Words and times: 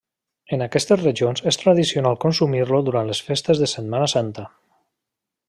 En 0.55 0.61
aquestes 0.65 1.01
regions 1.03 1.43
és 1.51 1.59
tradicional 1.63 2.17
consumir-lo 2.25 2.81
durant 2.89 3.13
les 3.13 3.23
festes 3.29 3.63
de 3.65 3.69
Setmana 3.75 4.09
Santa. 4.17 4.49